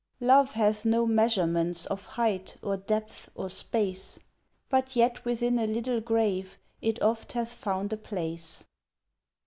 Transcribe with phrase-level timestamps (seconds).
[0.19, 4.17] Love hath no measurements of height, or depth, or space,
[4.67, 8.63] But yet within a little grave it oft hath found a place.